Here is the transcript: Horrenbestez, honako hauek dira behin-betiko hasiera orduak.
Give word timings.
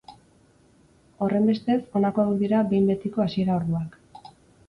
Horrenbestez, 1.25 1.77
honako 1.99 2.25
hauek 2.25 2.41
dira 2.45 2.61
behin-betiko 2.71 3.25
hasiera 3.27 3.59
orduak. 3.61 4.01